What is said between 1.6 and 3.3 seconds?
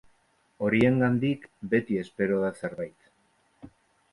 beti espero da zerbait.